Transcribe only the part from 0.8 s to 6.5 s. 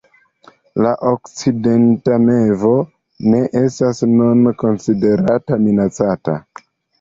La Okcidenta mevo ne estas nune konsiderata minacata.